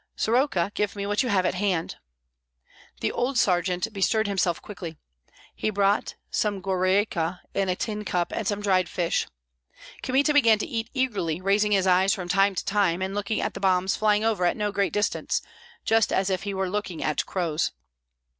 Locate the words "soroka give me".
0.15-1.05